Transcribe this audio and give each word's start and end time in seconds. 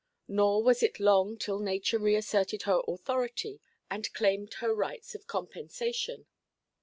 Nor 0.27 0.63
was 0.63 0.81
it 0.81 0.99
long 0.99 1.37
till 1.37 1.59
nature 1.59 1.99
reasserted 1.99 2.63
her 2.63 2.81
authority, 2.87 3.61
and 3.87 4.11
claimed 4.15 4.55
her 4.55 4.73
rights 4.73 5.13
of 5.13 5.27
compensation. 5.27 6.25